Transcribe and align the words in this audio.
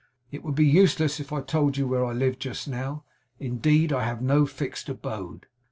It 0.31 0.43
would 0.43 0.55
be 0.55 0.65
useless 0.65 1.19
if 1.19 1.31
I 1.31 1.41
told 1.41 1.77
you 1.77 1.87
where 1.87 2.03
I 2.03 2.13
live 2.13 2.39
just 2.39 2.67
now; 2.67 3.03
indeed, 3.39 3.93
I 3.93 4.01
have 4.03 4.19
no 4.19 4.47
fixed 4.47 4.89
abode. 4.89 5.45